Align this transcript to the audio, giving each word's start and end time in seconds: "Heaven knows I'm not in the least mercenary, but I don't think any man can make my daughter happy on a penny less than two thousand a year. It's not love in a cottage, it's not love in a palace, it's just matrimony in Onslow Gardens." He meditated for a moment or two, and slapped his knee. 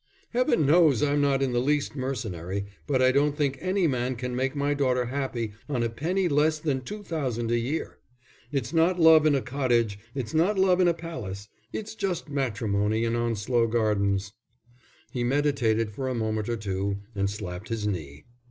"Heaven 0.31 0.65
knows 0.65 1.03
I'm 1.03 1.21
not 1.21 1.43
in 1.43 1.51
the 1.53 1.59
least 1.59 1.95
mercenary, 1.95 2.65
but 2.87 3.03
I 3.03 3.11
don't 3.11 3.37
think 3.37 3.59
any 3.61 3.85
man 3.85 4.15
can 4.15 4.35
make 4.35 4.55
my 4.55 4.73
daughter 4.73 5.05
happy 5.05 5.53
on 5.69 5.83
a 5.83 5.89
penny 5.91 6.27
less 6.27 6.57
than 6.57 6.81
two 6.81 7.03
thousand 7.03 7.51
a 7.51 7.59
year. 7.59 7.99
It's 8.51 8.73
not 8.73 8.99
love 8.99 9.27
in 9.27 9.35
a 9.35 9.43
cottage, 9.43 9.99
it's 10.15 10.33
not 10.33 10.57
love 10.57 10.79
in 10.79 10.87
a 10.87 10.95
palace, 10.95 11.49
it's 11.71 11.93
just 11.93 12.31
matrimony 12.31 13.03
in 13.03 13.15
Onslow 13.15 13.67
Gardens." 13.67 14.33
He 15.11 15.23
meditated 15.23 15.91
for 15.91 16.07
a 16.09 16.15
moment 16.15 16.49
or 16.49 16.57
two, 16.57 16.97
and 17.13 17.29
slapped 17.29 17.69
his 17.69 17.85
knee. 17.85 18.25